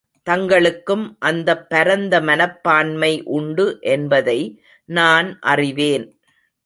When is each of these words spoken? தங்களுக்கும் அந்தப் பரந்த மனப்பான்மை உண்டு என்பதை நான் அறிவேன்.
தங்களுக்கும் 0.27 1.03
அந்தப் 1.21 1.69
பரந்த 1.69 2.21
மனப்பான்மை 2.21 3.11
உண்டு 3.33 3.67
என்பதை 3.89 4.39
நான் 4.89 5.29
அறிவேன். 5.47 6.07